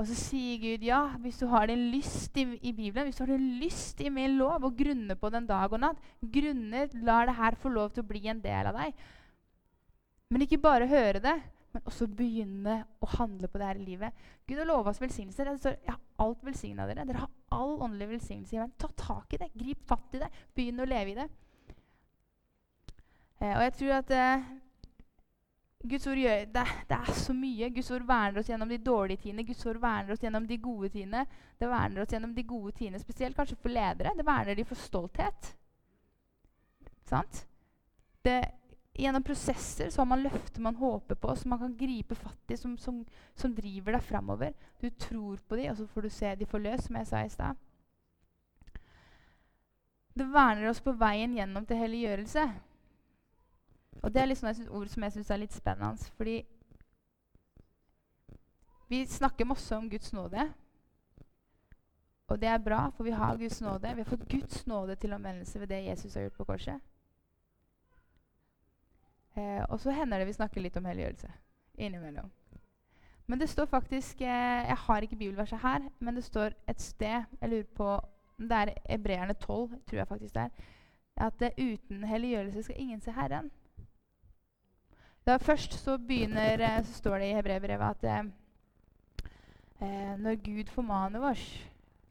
[0.00, 3.26] Og så sier Gud ja, hvis du har din lyst i, i Bibelen, hvis du
[3.26, 7.28] har din lyst i min lov, og grunner på den dag og natt, grunner, lar
[7.28, 9.02] det her få lov til å bli en del av deg.
[10.32, 11.34] Men ikke bare høre det,
[11.74, 14.24] men også begynne å handle på det her i livet.
[14.48, 15.52] Gud har lova oss velsignelser.
[15.68, 17.04] Jeg har alt velsigna dere.
[17.06, 18.74] Dere har all åndelig velsignelse i verden.
[18.80, 19.50] Ta tak i det.
[19.58, 20.30] Grip fatt i det.
[20.56, 21.28] Begynn å leve i det.
[23.40, 24.48] Eh, og jeg tror at eh,
[25.82, 27.70] Guds ord gjør, det, det, er så mye.
[27.72, 29.46] Guds ord verner oss gjennom de dårlige tidene.
[29.48, 31.24] Guds ord verner oss gjennom de gode tidene.
[31.58, 34.12] Det verner oss gjennom de gode tidene, spesielt kanskje for ledere.
[34.16, 35.54] Det verner de for stolthet.
[37.08, 37.46] Sant?
[38.20, 38.36] Det,
[39.00, 42.60] gjennom prosesser så har man løfter man håper på, som man kan gripe fatt i,
[42.60, 43.00] som, som,
[43.34, 44.52] som driver deg framover.
[44.80, 47.32] Du tror på dem, og så får du se de forløst, som jeg sa i
[47.32, 47.66] stad.
[50.12, 52.50] Det verner oss på veien gjennom til helliggjørelse.
[54.02, 56.10] Og det er liksom et ord som jeg syns er litt spennende.
[56.16, 56.36] Fordi
[58.90, 60.48] vi snakker masse om Guds nåde.
[62.30, 63.94] Og det er bra, for vi har Guds nåde.
[63.94, 66.80] Vi har fått Guds nåde til omvendelse ved det Jesus har gjort på korset.
[69.36, 71.30] Eh, og så hender det vi snakker litt om helliggjørelse
[71.80, 72.30] innimellom.
[73.26, 77.22] Men det står faktisk eh, Jeg har ikke bibelverset her, men det står et sted
[77.40, 78.00] Jeg lurer på
[78.38, 80.50] Det er Ebreerne 12, tror jeg faktisk det er.
[81.16, 83.50] At eh, uten helliggjørelse skal ingen se Herren.
[85.30, 88.24] Da først så begynner eh, Så står det i Hebrevbrevet at eh,
[89.80, 91.42] eh, når Gud formaner oss,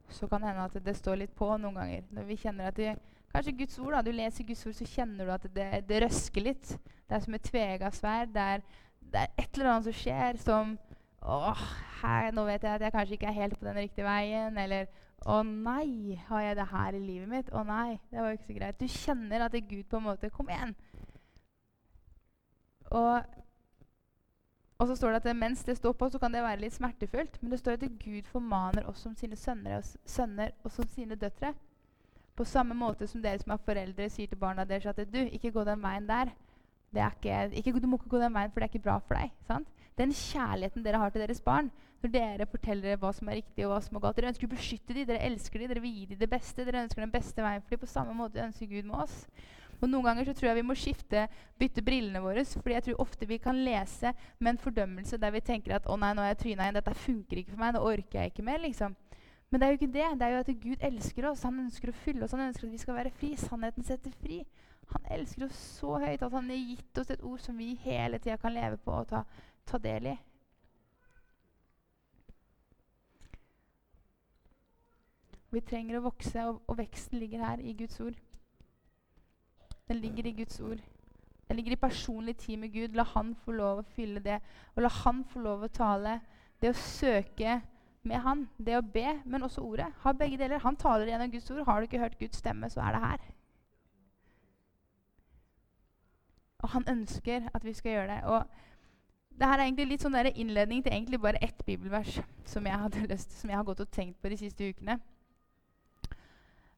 [0.09, 2.05] så kan det hende at det står litt på noen ganger.
[2.15, 2.93] Når vi kjenner at vi,
[3.33, 6.47] Kanskje Guds ord, da, du leser Guds ord, så kjenner du at det, det røsker
[6.47, 6.71] litt.
[6.79, 8.31] Det er som et tvega sverd.
[8.33, 8.45] Det,
[9.01, 10.77] det, er et eller annet som skjer som
[11.19, 11.63] Åh,
[11.99, 14.57] her, nå vet jeg at jeg kanskje ikke er helt på den riktige veien.
[14.57, 14.87] Eller
[15.27, 17.51] Å nei, har jeg det her i livet mitt?
[17.51, 18.79] Å nei, det var jo ikke så greit.
[18.79, 20.71] Du kjenner at det er Gud på en måte Kom igjen!
[22.89, 23.21] Og,
[24.79, 27.37] og så står det at mens det står på, så kan det være litt smertefullt.
[27.41, 31.15] Men det står at Gud formaner oss som sine sønner og, sønner og som sine
[31.19, 31.53] døtre.
[32.35, 35.51] På samme måte som dere som er foreldre, sier til barna deres at du, ikke
[35.51, 36.31] gå den veien der
[36.95, 39.29] ikke, ikke, du må ikke gå den veien, for det er ikke bra for deg.
[39.47, 39.67] Sant?
[39.99, 41.69] Den kjærligheten dere har til deres barn,
[42.01, 44.53] når dere forteller hva som er riktig og hva som er galt Dere ønsker å
[44.53, 46.63] beskytte dem, dere elsker dem, dere vil gi dem det beste.
[46.65, 47.81] Dere ønsker den beste veien for dem.
[47.83, 49.17] På samme måte ønsker Gud med oss.
[49.79, 51.25] Og Noen ganger så tror jeg vi må skifte,
[51.59, 52.45] bytte brillene våre.
[52.45, 55.95] fordi jeg tror ofte vi kan lese med en fordømmelse der vi tenker at å
[55.95, 58.43] nei, nå er jeg tryna igjen, dette funker ikke for meg, nå orker jeg ikke
[58.43, 58.59] mer.
[58.59, 58.95] liksom.
[59.49, 60.07] Men det er jo ikke det.
[60.19, 61.43] Det er jo at Gud elsker oss.
[61.43, 62.35] Han ønsker å fylle oss.
[62.37, 63.33] Han ønsker at vi skal være fri.
[63.39, 64.43] Sannheten setter fri.
[64.93, 68.19] Han elsker oss så høyt at han har gitt oss et ord som vi hele
[68.21, 69.23] tida kan leve på og ta,
[69.65, 70.15] ta del i.
[75.49, 78.17] Vi trenger å vokse, og, og, veksten ligger her i Guds ord.
[79.89, 80.77] Den ligger i Guds ord.
[81.47, 82.93] Den ligger i personlig tid med Gud.
[82.93, 84.37] La Han få lov å fylle det,
[84.75, 86.19] og la Han få lov å tale.
[86.61, 87.61] Det å søke
[88.03, 89.89] med Han, det å be, men også ordet.
[90.03, 90.61] Ha begge deler.
[90.63, 91.65] Han taler gjennom Guds ord.
[91.65, 93.27] Har du ikke hørt Guds stemme, så er det her.
[96.59, 98.23] Og han ønsker at vi skal gjøre det.
[98.23, 98.45] Og
[99.39, 103.07] det her er egentlig litt sånn innledning til egentlig bare ett bibelvers som jeg, hadde
[103.13, 104.99] lyst, som jeg har gått og tenkt på de siste ukene.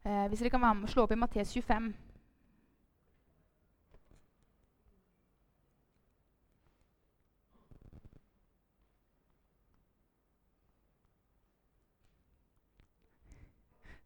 [0.05, 1.91] Eh, hvis dere kan være med og slå opp i Mattes 25.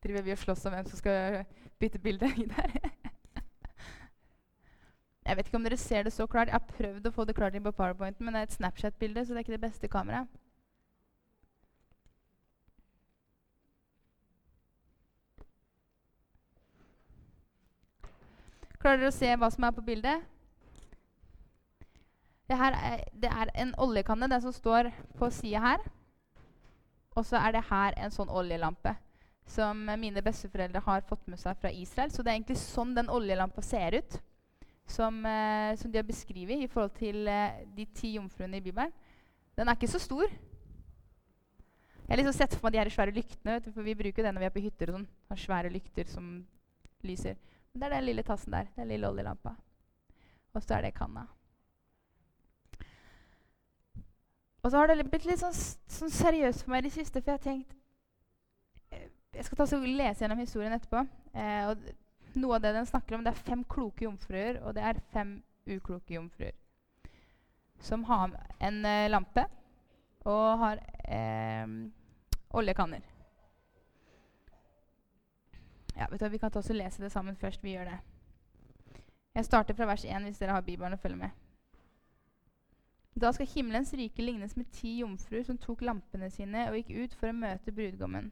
[0.05, 1.45] Driver vi og slåss om hvem som skal
[1.79, 2.27] bytte bilde?
[5.25, 6.47] Jeg vet ikke om dere ser det så klart.
[6.47, 9.23] Jeg har prøvd å få det klart inn på powerpointen, men det er et Snapchat-bilde,
[9.25, 10.27] så det er ikke det beste kameraet.
[18.77, 20.29] Klarer dere å se hva som er på bildet?
[22.45, 22.77] Det, er,
[23.17, 25.89] det er en oljekanne, den som står på sida her.
[27.17, 28.93] Og så er det her en sånn oljelampe
[29.45, 32.11] som mine besteforeldre har fått med seg fra Israel.
[32.11, 34.17] Så det er egentlig sånn den oljelampa ser ut
[34.85, 38.93] som, eh, som de har beskrevet i forhold til eh, de ti jomfruene i Bibelen,
[39.55, 40.25] den er ikke så stor.
[42.05, 44.43] Jeg har liksom sett for meg de her svære lyktene, for vi bruker det når
[44.43, 44.91] vi er på hytter.
[44.91, 46.27] og sånn, Svære lykter som
[47.01, 47.39] lyser.
[47.73, 48.67] Det er den lille tassen der.
[48.75, 49.55] Den lille oljelampa.
[50.53, 51.25] Og så er det kanna.
[54.61, 57.31] Og så har det blitt litt sånn, sånn seriøst for meg i det siste, for
[57.31, 57.73] jeg har tenkt
[59.35, 61.01] Jeg skal ta så lese gjennom historien etterpå.
[61.35, 64.83] Eh, og noe av det den snakker om, det er fem kloke jomfruer, og det
[64.83, 66.55] er fem ukloke jomfruer.
[67.83, 68.31] Som har
[68.63, 69.43] en eh, lampe
[70.25, 71.67] og har eh,
[72.55, 73.03] oljekanner.
[75.95, 77.63] Ja, vet du, Vi kan ta oss og lese det sammen først.
[77.63, 77.99] Vi gjør det.
[79.35, 81.29] Jeg starter fra vers 1 hvis dere har Bibelen og følger med.
[83.15, 87.13] Da skal himmelens rike lignes med ti jomfruer som tok lampene sine og gikk ut
[87.19, 88.31] for å møte brudgommen.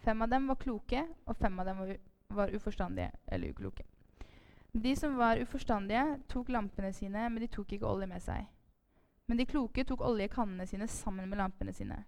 [0.00, 1.96] Fem av dem var kloke, og fem av dem var,
[2.28, 3.84] var uforstandige eller ukloke.
[4.72, 8.46] De som var uforstandige, tok lampene sine, men de tok ikke olje med seg.
[9.26, 12.04] Men de kloke tok olje i kannene sine sammen med lampene sine.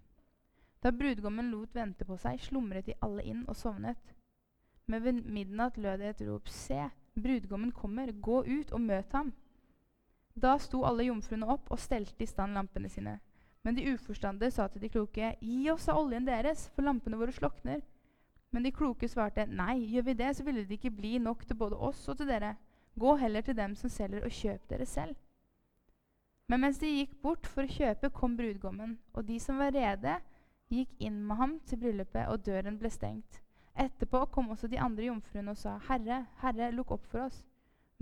[0.82, 4.14] Da brudgommen lot vente på seg, slumret de alle inn og sovnet.
[4.86, 9.30] Men ved midnatt lød det et rop, Se, brudgommen kommer, gå ut og møt ham.
[10.34, 13.18] Da sto alle jomfruene opp og stelte i stand lampene sine.
[13.62, 17.32] Men de uforstande sa til de kloke, Gi oss av oljen deres, for lampene våre
[17.32, 17.82] slokner.
[18.52, 21.56] Men de kloke svarte, Nei, gjør vi det, så ville det ikke bli nok til
[21.56, 22.56] både oss og til dere.
[22.98, 25.14] Gå heller til dem som selger, og kjøp dere selv.
[26.50, 30.18] Men mens de gikk bort for å kjøpe, kom brudgommen, og de som var rede,
[30.72, 33.40] gikk inn med ham til bryllupet, og døren ble stengt.
[33.78, 37.38] Etterpå kom også de andre jomfruene og sa, Herre, Herre, lukk opp for oss.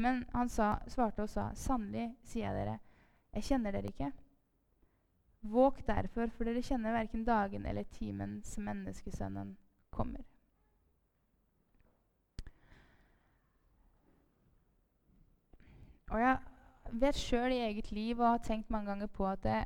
[0.00, 2.78] Men han sa, svarte og sa, 'Sannelig, sier jeg dere,
[3.34, 4.12] jeg kjenner dere ikke.'
[5.40, 9.54] Våg derfor, for dere kjenner verken dagen eller timen som menneskesønnen
[9.90, 10.24] kommer.
[16.10, 19.62] Og jeg vet sjøl i eget liv og har tenkt mange ganger på at det,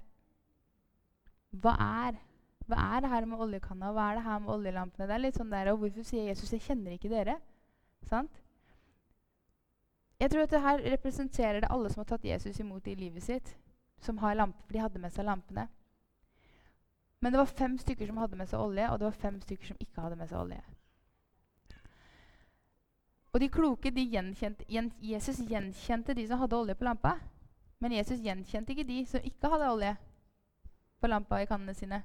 [1.50, 2.22] hva er
[2.64, 3.90] hva er det her med oljekanna?
[3.92, 5.06] Hva er det her med oljelampene?
[5.08, 7.40] Det er litt sånn der, og Hvorfor sier Jesus 'jeg kjenner ikke dere'?
[8.08, 8.40] Sant?
[10.20, 13.22] Jeg tror at det her representerer det alle som har tatt Jesus imot i livet
[13.22, 13.56] sitt.
[14.00, 15.68] Som har lampe, for de hadde med seg lampene.
[17.20, 19.66] Men det var fem stykker som hadde med seg olje, og det var fem stykker
[19.66, 20.62] som ikke hadde med seg olje.
[23.32, 27.16] Og de kloke de gjenkjente, gjen, Jesus gjenkjente de som hadde olje på lampa.
[27.82, 29.94] Men Jesus gjenkjente ikke de som ikke hadde olje
[31.00, 32.02] på lampa i kannene sine.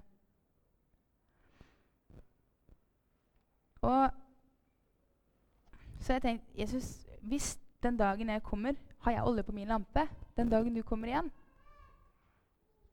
[3.82, 4.10] Og
[6.00, 10.08] så jeg tenkte Jesus, hvis den dagen jeg kommer, har jeg olje på min lampe.
[10.38, 11.32] Den dagen du kommer igjen.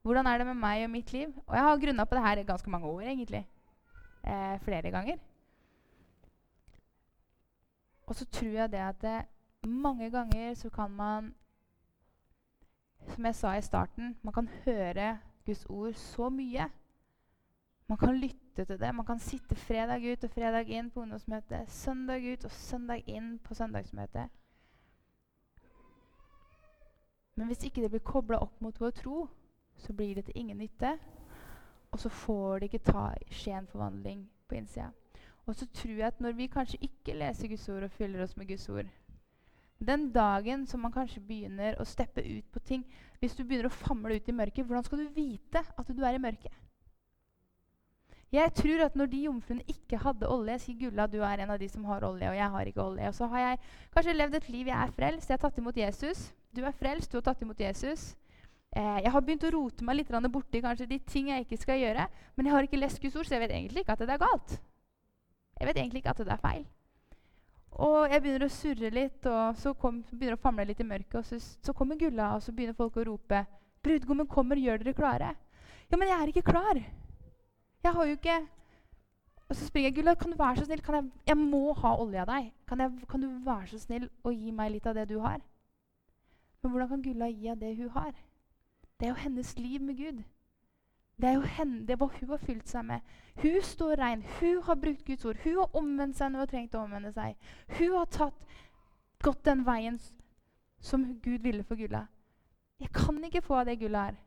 [0.07, 1.33] Hvordan er det med meg og mitt liv?
[1.47, 3.49] Og jeg har grunna på det her ganske mange år, egentlig.
[4.23, 5.17] Eh, flere ganger.
[8.07, 9.25] Og så tror jeg det at det,
[9.67, 11.35] mange ganger så kan man
[13.09, 16.71] Som jeg sa i starten, man kan høre Guds ord så mye.
[17.89, 18.95] Man kan lytte til det.
[18.95, 23.39] Man kan sitte fredag ut og fredag inn på ungdomsmøte, søndag ut og søndag inn
[23.39, 24.29] på søndagsmøte.
[27.35, 29.29] Men hvis ikke det blir kobla opp mot vår tro,
[29.79, 30.97] så blir det til ingen nytte.
[31.91, 34.91] Og så får det ikke ta, skje forvandling på innsida.
[35.47, 38.37] Og så tror jeg at når vi kanskje ikke leser Guds ord og fyller oss
[38.37, 38.87] med Guds ord
[39.79, 42.83] Den dagen som man kanskje begynner å steppe ut på ting
[43.21, 46.19] Hvis du begynner å famle ut i mørket, hvordan skal du vite at du er
[46.19, 46.53] i mørket?
[48.35, 51.61] Jeg tror at når de jomfruene ikke hadde olje sier Gulla, du er en av
[51.63, 53.09] de som har olje, og jeg har ikke olje.
[53.09, 53.61] Og så har jeg
[53.95, 55.31] kanskje levd et liv jeg er frelst.
[55.31, 56.25] Jeg har tatt imot Jesus.
[56.51, 58.17] Du er frelst, du har tatt imot Jesus.
[58.77, 61.79] Eh, jeg har begynt å rote meg litt borti kanskje de ting jeg ikke skal
[61.81, 62.09] gjøre.
[62.37, 64.21] Men jeg har ikke lest Guds ord, så jeg vet egentlig ikke at det er
[64.21, 64.59] galt.
[65.59, 66.67] Jeg vet egentlig ikke at det er feil.
[67.77, 71.17] Og jeg begynner å surre litt, og så kom, begynner å famle litt i mørket.
[71.21, 73.47] Og så, så, kommer Gulla, og så begynner folk å rope
[73.87, 75.35] 'Brudgommen kommer, gjør dere klare.'
[75.89, 76.81] Ja, men jeg er ikke klar.
[77.85, 78.39] Jeg har jo ikke
[79.49, 79.95] Og så springer jeg.
[79.95, 80.83] 'Gulla, kan du være så snill?
[80.83, 82.53] Jeg, jeg, må ha olje av deg.
[82.67, 85.45] Kan, jeg, kan du være så snill å gi meg litt av det du har?'
[86.63, 88.26] Men hvordan kan Gulla gi av det hun har?
[89.01, 90.23] Det er jo hennes liv med Gud.
[91.21, 93.01] Det er jo henne, det er hva hun har fylt seg med.
[93.41, 94.25] Hun står rein.
[94.41, 95.41] Hun har brukt Guds ord.
[95.45, 97.37] Hun har omvendt seg når hun har trengt å omvende seg.
[97.79, 98.47] Hun har tatt,
[99.25, 99.99] gått den veien
[100.81, 102.07] som Gud ville for Gulla.
[102.81, 104.19] Jeg kan ikke få av det Gulla her.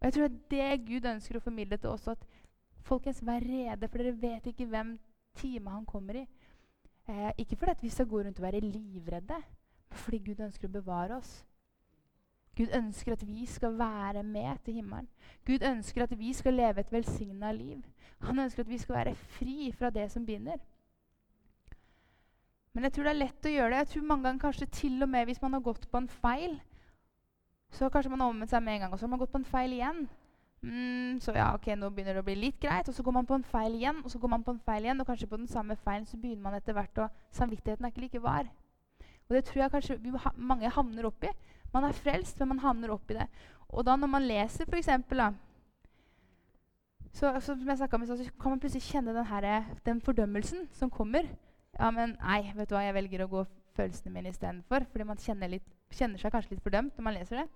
[0.00, 2.26] Og jeg tror at det Gud ønsker å formidle til oss, at
[2.84, 4.96] folkens, vær rede, for dere vet ikke hvem
[5.38, 6.26] time han kommer i.
[7.08, 10.74] Eh, ikke fordi vi skal gå rundt og være livredde, men fordi Gud ønsker å
[10.74, 11.44] bevare oss.
[12.56, 15.08] Gud ønsker at vi skal være med til himmelen.
[15.46, 17.82] Gud ønsker at vi skal leve et velsigna liv.
[18.22, 20.56] Han ønsker at vi skal være fri fra det som binder.
[22.74, 23.80] Men jeg tror det er lett å gjøre det.
[23.82, 26.56] Jeg tror mange ganger kanskje til og med hvis man har gått på en feil,
[27.70, 29.40] så kanskje man har omvendt seg med en gang, og så har man gått på
[29.42, 30.04] en feil igjen.
[30.64, 32.88] Mm, så ja, ok, nå begynner det å bli litt greit.
[32.88, 34.86] Og så går man på en feil igjen, og så går man på en feil
[34.86, 37.92] igjen, og kanskje på den samme feilen så begynner man etter hvert å Samvittigheten er
[37.92, 38.48] ikke like var.
[39.28, 41.30] Og det tror jeg kanskje vi, mange havner oppi.
[41.74, 43.26] Man er frelst, men man havner oppi det.
[43.68, 45.24] Og da når man leser, eksempel,
[47.14, 51.26] så, så, så kan man plutselig kjenne den, her, den fordømmelsen som kommer.
[51.78, 54.86] Ja, men nei, vet du hva, jeg velger å gå følelsene mine istedenfor.
[54.90, 57.48] Fordi man kjenner, litt, kjenner, seg kanskje litt fordømt når man leser det.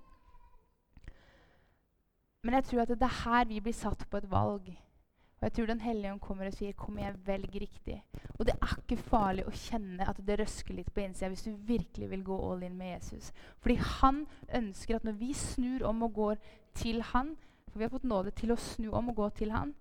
[2.46, 4.70] Men jeg tror at det er her vi blir satt på et valg.
[5.38, 8.02] Og jeg tror Den hellige ånd kommer og sier 'kom igjen, velg riktig'.
[8.38, 11.56] Og det er ikke farlig å kjenne at det røsker litt på innsida hvis du
[11.56, 13.32] virkelig vil gå all in med Jesus.
[13.60, 16.36] Fordi han ønsker at når vi snur om og går
[16.74, 17.36] til han,
[17.68, 19.74] for vi har fått nåde til å snu om og gå til han,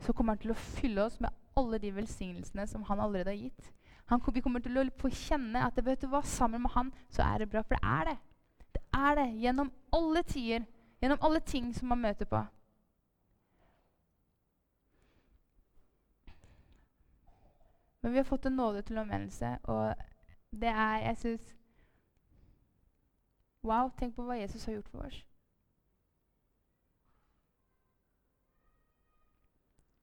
[0.00, 3.36] så kommer han til å fylle oss med alle de velsignelsene som han allerede har
[3.36, 3.72] gitt.
[4.06, 7.22] Han, vi kommer til å få kjenne at vet du hva, sammen med han så
[7.22, 7.62] er det bra.
[7.62, 8.16] For det er det.
[8.74, 10.66] Det er det gjennom alle tider.
[11.02, 12.42] Gjennom alle ting som man møter på.
[18.02, 19.94] Men vi har fått en nåde til omvendelse, og
[20.52, 21.56] det er Jeg syns
[23.64, 25.20] Wow, tenk på hva Jesus har gjort for oss.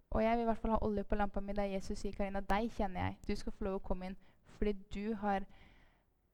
[0.09, 2.39] Og jeg vil i hvert fall ha olje på lampa mi der Jesus sier, 'Karina,
[2.39, 3.17] deg kjenner jeg.
[3.27, 4.17] Du skal få lov å komme inn.'
[4.57, 5.45] Fordi du har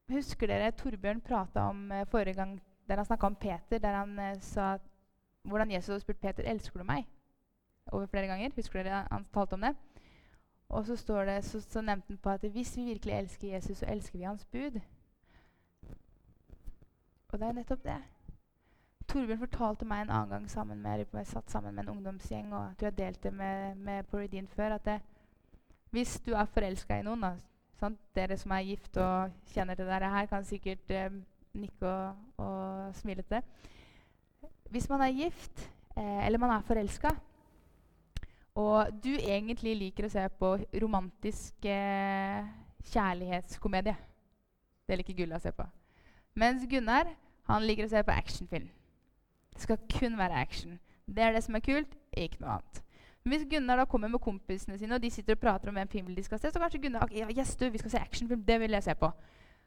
[0.09, 4.19] Husker dere Torbjørn prata om eh, forrige gang der han snakka om Peter, der han
[4.19, 4.77] eh, sa
[5.43, 7.07] hvordan Jesus hadde spurt Peter 'Elsker du meg?'
[7.91, 8.51] over flere ganger.
[8.55, 9.75] Husker dere han talte om det?
[10.69, 13.77] Og så, står det, så, så nevnte han på at hvis vi virkelig elsker Jesus,
[13.77, 14.79] så elsker vi hans bud.
[17.27, 18.01] Og det er nettopp det.
[19.07, 22.63] Torbjørn fortalte meg en annen gang sammen med, jeg satt sammen med en ungdomsgjeng og
[22.63, 24.99] jeg tror jeg delte med, med Poridin før, at det,
[25.91, 27.31] hvis du er forelska i noen da,
[27.79, 27.99] sant?
[28.15, 31.19] Dere som er gift og kjenner til dette her, kan sikkert eh,
[31.53, 33.43] nikke og, og smile til det.
[34.73, 37.13] Hvis man er gift, eh, eller man er forelska,
[38.55, 42.45] og du egentlig liker å se på romantisk eh,
[42.93, 43.95] kjærlighetskomedie
[44.87, 45.65] Det liker Gulla å se på.
[46.37, 47.09] Mens Gunnar
[47.49, 48.67] han liker å se på actionfilm.
[49.55, 50.79] Det skal kun være action.
[51.05, 52.81] Det er det som er kult, ikke noe annet.
[53.23, 55.89] Men hvis Gunnar da kommer med kompisene sine, og de sitter og prater om en
[55.89, 58.59] film de skal se, så kanskje Gunnar ja, yes, du, vi skal se actionfilm, det
[58.61, 59.09] vil jeg se på.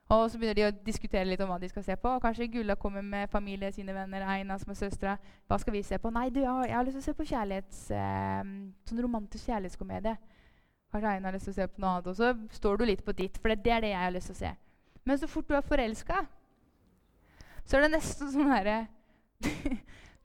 [0.09, 2.15] Og så begynner de å diskutere litt om hva de skal se på.
[2.17, 5.19] Og kanskje Gulla kommer med familie, sine venner, Eina som er søstera.
[5.49, 6.13] Hva skal vi se på?
[6.15, 8.55] Nei, du, jeg har lyst til å se på kjærlighets, eh,
[8.89, 10.17] sånn romantisk kjærlighetskomedie.
[10.89, 12.09] Kanskje Eina har lyst til å se på noe annet.
[12.09, 14.39] Og så står du litt på ditt, for det er det jeg har lyst til
[14.39, 14.55] å se.
[15.05, 16.23] Men så fort du er forelska,
[17.69, 18.79] så er det nesten sånn herre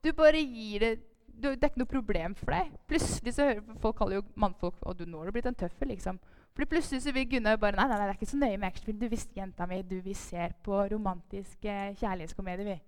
[0.04, 0.94] Du bare gir det
[1.28, 2.72] du, Det er ikke noe problem for deg.
[2.88, 5.90] Plutselig så hører folk kaller jo mannfolk og du, nå har du blitt en tøffel,
[5.92, 6.20] liksom.
[6.54, 8.68] Fordi plutselig så vil Gunnar bare nei, nei, nei, det er ikke så nøye med
[8.68, 9.00] actionfilm.
[9.02, 12.80] Du visste, jenta mi, du, vi ser på romantiske kjærlighetskomedier, vi.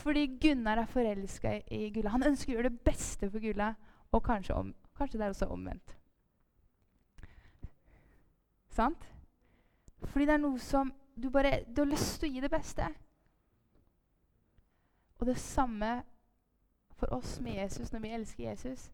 [0.00, 2.14] Fordi Gunnar er forelska i Gulla.
[2.14, 3.72] Han ønsker å gjøre det beste for Gulla.
[4.12, 5.96] Og kanskje, om, kanskje det er også omvendt.
[8.70, 9.08] Sant?
[10.04, 12.86] Fordi det er noe som du bare Du har lyst til å gi det beste.
[15.20, 15.90] Og det samme
[17.00, 18.90] for oss med Jesus når vi elsker Jesus.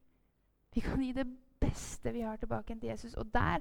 [0.74, 1.26] Vi kan gi det
[1.60, 3.14] beste vi har tilbake til Jesus.
[3.14, 3.58] Og der,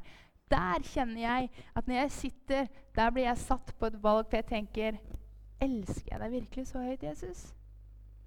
[0.52, 4.38] der kjenner jeg at når jeg sitter, der blir jeg satt på et valg, for
[4.38, 4.98] jeg tenker
[5.62, 7.46] Elsker jeg deg virkelig så høyt, Jesus?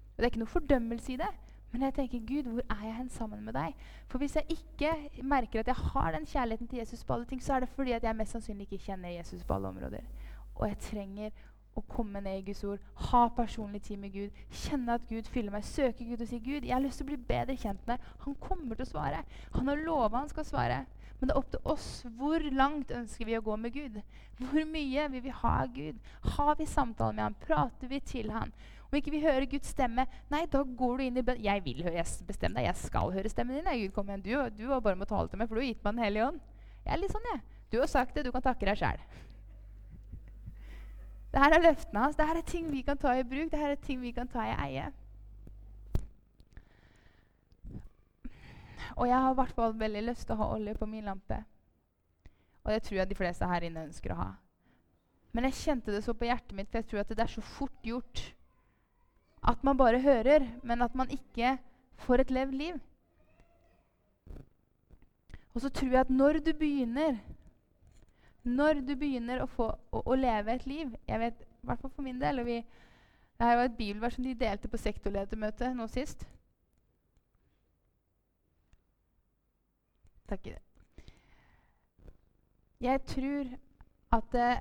[0.09, 1.29] Og Det er ikke noe fordømmelse i det.
[1.71, 3.75] Men jeg tenker, Gud, hvor er jeg hen sammen med deg?
[4.07, 7.43] For hvis jeg ikke merker at jeg har den kjærligheten til Jesus på alle ting,
[7.43, 10.01] så er det fordi at jeg mest sannsynlig ikke kjenner Jesus på alle områder.
[10.55, 11.29] Og jeg trenger
[11.79, 15.53] å komme ned i Guds ord, ha personlig tid med Gud, kjenne at Gud fyller
[15.53, 18.07] meg, søke Gud og si Gud, jeg har lyst til å bli bedre kjent med.
[18.25, 19.25] Han kommer til å svare.
[19.57, 20.79] Han har lova han skal svare.
[21.19, 21.87] Men det er opp til oss.
[22.15, 23.97] Hvor langt ønsker vi å gå med Gud?
[24.39, 25.97] Hvor mye vil vi ha av Gud?
[26.35, 27.39] Har vi samtale med ham?
[27.43, 28.53] Prater vi til ham?
[28.89, 31.43] Om ikke vi hører Guds stemme, nei, da går du inn i bønn.
[31.43, 33.67] Jeg vil høre, jeg deg, jeg skal høre stemmen din.
[33.67, 34.23] Nei, Gud, kom igjen.
[34.25, 34.31] Du,
[34.63, 36.39] du har bare må tale til meg, for du har gitt meg Den hellige ånd.
[36.85, 37.43] Jeg er litt sånn, jeg.
[37.69, 39.03] Du har sagt det, du kan takke deg sjæl.
[41.29, 42.17] Dette er løftene hans.
[42.17, 43.51] Dette er ting vi kan ta i bruk.
[43.51, 44.89] Dette er ting vi kan ta i eie.
[48.97, 51.37] Og jeg har i hvert fall veldig lyst til å ha olje på min lampe.
[52.65, 54.29] Og det tror jeg de fleste her inne ønsker å ha.
[55.31, 57.43] Men jeg kjente det så på hjertet mitt, for jeg tror at det er så
[57.45, 58.23] fort gjort
[59.49, 61.55] at man bare hører, men at man ikke
[62.03, 62.79] får et levd liv.
[65.53, 67.21] Og så tror jeg at når du begynner
[68.49, 72.19] når du begynner å, få, å, å leve et liv Jeg vet, i for min
[72.21, 72.57] del og vi,
[73.37, 76.25] Det her var et bibelvers som de delte på sektorledermøtet nå sist.
[80.29, 80.63] Takk i det.
[82.79, 83.53] Jeg tror
[84.15, 84.51] at det,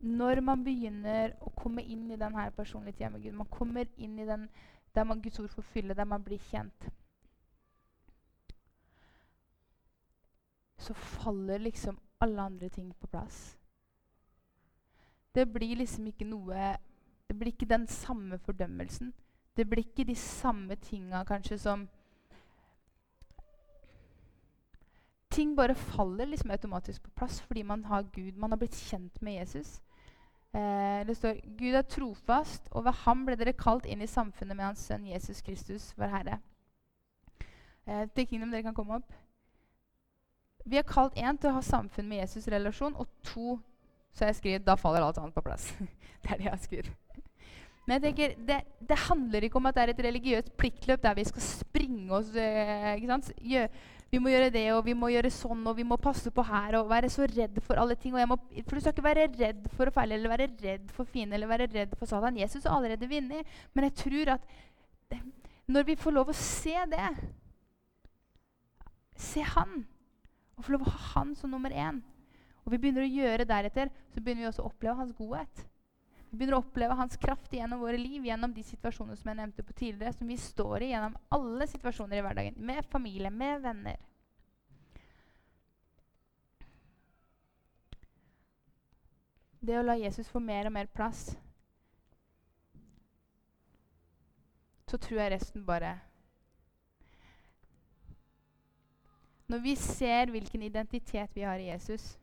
[0.00, 4.18] når man begynner å komme inn i denne personlige tida med Gud, man kommer inn
[4.18, 4.48] i den
[4.94, 6.88] der man Guds ord får fylle, der man blir kjent,
[10.78, 13.58] så faller liksom alle andre ting på plass.
[15.34, 16.76] Det blir liksom ikke noe
[17.28, 19.12] Det blir ikke den samme fordømmelsen.
[19.56, 21.88] Det blir ikke de samme tinga kanskje som
[25.30, 28.36] Ting bare faller liksom automatisk på plass fordi man har Gud.
[28.36, 29.82] Man har blitt kjent med Jesus.
[30.54, 34.56] Eh, det står Gud er trofast, og ved ham ble dere kalt inn i samfunnet
[34.56, 36.38] med hans sønn Jesus Kristus, vår Herre.
[37.86, 39.12] Eh, Kingdom, dere kan komme opp.
[40.64, 43.58] Vi er kalt én til å ha samfunn med Jesus-relasjon, og to
[44.18, 45.70] så jeg skriver, da faller alt annet på plass.
[46.22, 46.96] det er det jeg har skrevet.
[47.88, 51.14] Men jeg tenker, det, det, handler ikke om at det er et religiøst pliktløp der
[51.16, 53.30] vi skal springe oss eh, ikke sant?
[53.40, 53.70] Gjør,
[54.12, 56.76] Vi må gjøre det, og vi må gjøre sånn, og vi må passe på her
[56.78, 58.16] og være så redd for alle ting.
[58.28, 61.36] Må, for du skal ikke være redd for å feile eller være redd for fienden
[61.38, 62.40] eller være redd for Satan.
[62.40, 63.58] Jesus har allerede vunnet.
[63.72, 65.16] Men jeg tror at
[65.68, 67.10] når vi får lov å se det
[69.18, 69.80] Se han,
[70.58, 72.02] og få lov å ha han som nummer én
[72.68, 75.60] og vi begynner å gjøre deretter, så begynner vi også å oppleve hans godhet.
[76.28, 79.64] Vi begynner å oppleve hans kraft gjennom våre liv, gjennom de situasjonene som jeg nevnte
[79.64, 82.58] på tidligere, som vi står i gjennom alle situasjoner i hverdagen.
[82.60, 83.96] Med familie, med venner.
[89.64, 91.30] Det å la Jesus få mer og mer plass,
[94.92, 95.96] så tror jeg resten bare
[99.48, 102.18] Når vi ser hvilken identitet vi har i Jesus,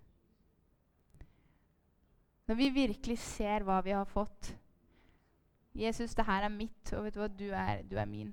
[2.47, 4.53] når vi virkelig ser hva vi har fått.
[5.75, 8.29] Jesus, det her er mitt, og vet du hva, du er, du er min.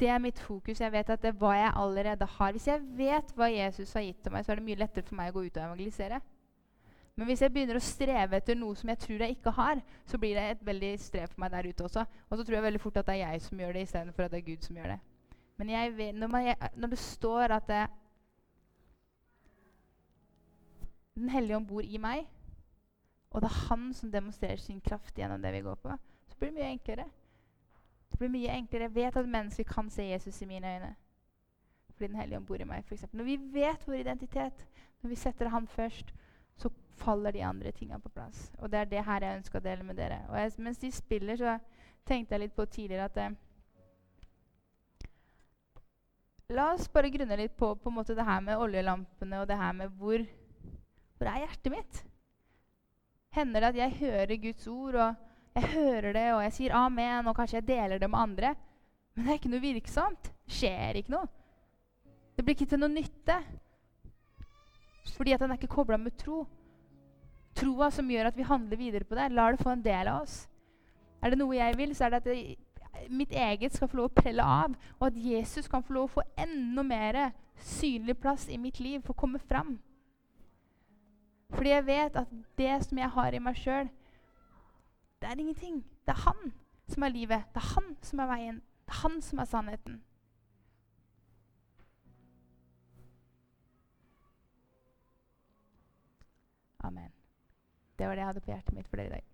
[0.00, 0.80] Det er mitt fokus.
[0.80, 2.50] Jeg vet at det er hva jeg allerede har.
[2.52, 5.16] Hvis jeg vet hva Jesus har gitt til meg, så er det mye lettere for
[5.16, 6.18] meg å gå ut og evangelisere.
[7.18, 10.18] Men hvis jeg begynner å streve etter noe som jeg tror jeg ikke har, så
[10.22, 12.04] blir det et veldig strev for meg der ute også.
[12.28, 14.34] Og så tror jeg veldig fort at det er jeg som gjør det, istedenfor at
[14.34, 14.98] det er Gud som gjør det.
[15.58, 17.86] Men vet, når, man, når, det står at det,
[21.14, 22.28] Den hellige ånd bor i meg,
[23.30, 25.96] og det er han som demonstrerer sin kraft gjennom det vi går på,
[26.28, 27.08] så blir det mye enklere.
[28.10, 28.86] Det blir mye enklere.
[28.86, 30.94] Jeg vet at mennesker kan se Jesus i mine øyne.
[31.90, 32.84] Fordi Den hellige ånd bor i meg.
[32.92, 33.18] Eksempel.
[33.18, 34.66] når vi vet vår identitet,
[35.02, 36.14] når vi setter Han først,
[36.56, 38.52] så faller de andre tingene på plass.
[38.58, 40.22] Og det er det her jeg ønsker å dele med dere.
[40.28, 41.58] Og jeg, mens de spiller, så
[42.06, 43.30] tenkte jeg litt på tidligere at eh,
[46.52, 49.90] La oss bare grunne litt på, på det her med oljelampene og det her med
[50.00, 50.22] hvor,
[51.18, 52.04] hvor er hjertet mitt?
[53.38, 55.14] hender det at jeg hører Guds ord, og
[55.54, 58.54] jeg hører det, og jeg sier amen, og kanskje jeg deler det med andre.
[59.14, 60.30] Men det er ikke noe virksomt.
[60.46, 61.28] Det skjer ikke noe.
[62.36, 63.38] Det blir ikke til noe nytte.
[65.16, 66.44] Fordi at den er ikke kobla med tro.
[67.58, 69.32] Troa som gjør at vi handler videre på det.
[69.34, 70.44] Lar det få en del av oss.
[71.18, 72.36] Er det noe jeg vil, så er det at det,
[73.08, 76.14] mitt eget skal få lov å prelle av, og at Jesus kan få lov å
[76.18, 77.20] få enda mer
[77.58, 79.78] synlig plass i mitt liv, for å komme fram.
[81.54, 83.88] Fordi jeg vet at det som jeg har i meg sjøl,
[85.22, 85.80] det er ingenting.
[86.06, 86.52] Det er han
[86.88, 87.48] som er livet.
[87.54, 88.60] Det er han som er veien.
[88.86, 90.02] Det er han som er sannheten.
[96.84, 97.10] Amen.
[97.98, 99.27] Det var det jeg hadde på hjertet mitt for dere i dag.